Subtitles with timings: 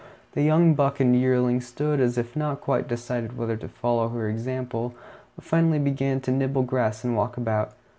[0.31, 4.27] The young buck and yearling stood as if not quite decided whether to follow her
[4.27, 4.95] example,
[5.35, 7.73] but finally began to nibble grass and walk about.